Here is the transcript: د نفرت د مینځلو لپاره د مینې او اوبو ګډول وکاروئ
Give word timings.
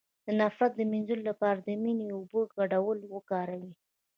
د 0.25 0.27
نفرت 0.39 0.71
د 0.75 0.81
مینځلو 0.91 1.23
لپاره 1.29 1.59
د 1.61 1.69
مینې 1.83 2.05
او 2.11 2.15
اوبو 2.17 2.39
ګډول 2.55 2.99
وکاروئ 3.13 3.71